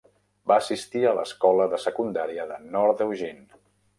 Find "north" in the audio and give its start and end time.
2.77-3.07